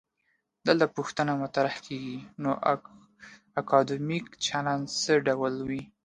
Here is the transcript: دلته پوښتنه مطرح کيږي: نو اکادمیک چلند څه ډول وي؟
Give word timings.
دلته 0.67 0.85
پوښتنه 0.95 1.31
مطرح 1.43 1.75
کيږي: 1.85 2.19
نو 2.43 2.51
اکادمیک 3.61 4.25
چلند 4.45 4.83
څه 5.01 5.13
ډول 5.27 5.55
وي؟ 5.67 5.83